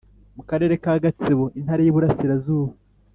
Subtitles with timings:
[0.35, 2.71] mu karere ka Gatsibo Intara y iburasirazuba